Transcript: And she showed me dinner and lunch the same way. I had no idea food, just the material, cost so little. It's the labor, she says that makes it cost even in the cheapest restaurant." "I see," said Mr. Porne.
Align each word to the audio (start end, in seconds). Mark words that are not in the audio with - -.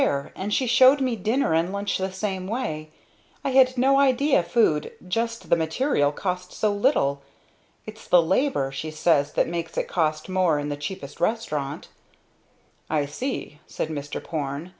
And 0.35 0.51
she 0.51 0.65
showed 0.65 0.99
me 0.99 1.15
dinner 1.15 1.53
and 1.53 1.71
lunch 1.71 1.99
the 1.99 2.11
same 2.11 2.47
way. 2.47 2.89
I 3.43 3.51
had 3.51 3.77
no 3.77 3.99
idea 3.99 4.41
food, 4.41 4.91
just 5.07 5.51
the 5.51 5.55
material, 5.55 6.11
cost 6.11 6.53
so 6.53 6.73
little. 6.73 7.21
It's 7.85 8.07
the 8.07 8.19
labor, 8.19 8.71
she 8.71 8.89
says 8.89 9.33
that 9.33 9.47
makes 9.47 9.77
it 9.77 9.87
cost 9.87 10.27
even 10.27 10.57
in 10.57 10.69
the 10.69 10.75
cheapest 10.75 11.21
restaurant." 11.21 11.89
"I 12.89 13.05
see," 13.05 13.59
said 13.67 13.89
Mr. 13.89 14.23
Porne. 14.23 14.69